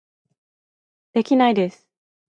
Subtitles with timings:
[1.13, 1.87] できないです